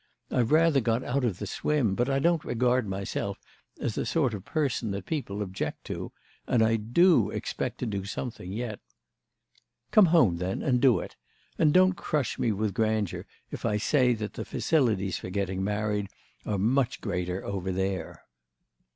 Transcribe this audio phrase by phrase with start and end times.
[0.31, 3.39] I've rather got out of the swim, but I don't regard myself
[3.79, 6.11] as the sort of person that people object to.
[6.47, 8.79] And I do expect to do something yet."
[9.91, 11.17] "Come home, then, and do it.
[11.59, 16.07] And don't crush me with grandeur if I say that the facilities for getting married
[16.47, 18.23] are much greater over there."